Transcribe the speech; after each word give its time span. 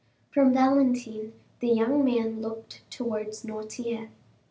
From 0.31 0.51
Valentine 0.51 1.31
the 1.59 1.67
young 1.67 2.03
man 2.03 2.41
looked 2.41 2.81
towards 2.89 3.43
Noirtier. 3.43 4.09